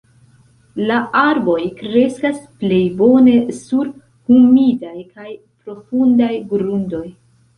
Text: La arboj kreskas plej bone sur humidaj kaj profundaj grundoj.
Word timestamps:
La 0.91 0.95
arboj 1.23 1.57
kreskas 1.81 2.39
plej 2.63 2.79
bone 3.03 3.35
sur 3.59 3.91
humidaj 4.31 4.97
kaj 5.17 5.29
profundaj 5.67 6.33
grundoj. 6.55 7.05